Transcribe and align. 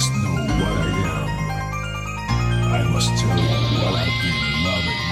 must 0.00 0.14
know 0.14 0.32
what 0.32 0.76
I 0.78 0.90
am. 1.12 1.28
I 2.72 2.82
must 2.90 3.10
tell 3.18 3.38
you 3.38 3.48
what 3.76 3.94
I've 4.00 4.16
been 4.22 4.40
loving. 4.64 5.02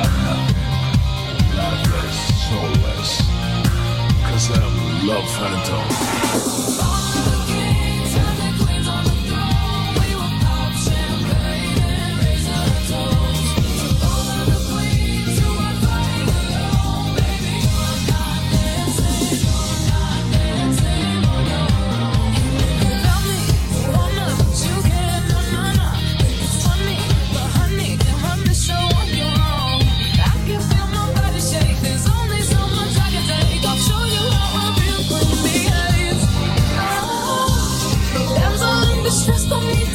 I'm 0.00 0.12
nothing, 0.26 1.38
loveless, 1.56 2.18
soulless. 2.48 3.12
Cause 4.26 4.46
I'm 4.58 4.74
love 5.06 5.28
phantom. 5.38 6.99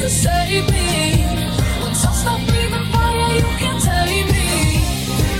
save 0.09 0.69
me. 0.71 1.25
Once 1.81 2.05
I 2.05 2.11
stop 2.11 2.39
breathing 2.47 2.85
fire, 2.91 3.35
you 3.35 3.47
can 3.61 3.77
me. 4.33 4.47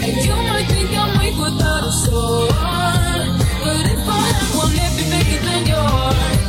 And 0.06 0.16
you 0.26 0.36
might 0.48 0.68
think 0.68 0.92
I'm 0.98 1.20
weak 1.20 1.38
without 1.38 1.84
a 1.84 1.92
sword. 1.92 2.50
But 3.64 3.86
if 3.94 4.08
I 4.08 4.20
have 4.32 4.56
one, 4.56 4.74
it'd 4.74 4.98
be 4.98 5.04
bigger 5.12 5.42
than 5.46 5.66
yours. 5.68 6.45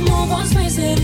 Move 0.00 0.32
on, 0.32 0.46
on 0.46 0.78
it. 0.78 1.01